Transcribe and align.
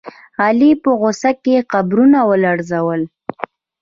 علي 0.43 0.71
په 0.83 0.89
غوسه 0.99 1.31
کې 1.43 1.55
قبرونه 1.71 2.19
ولړزول. 2.29 3.01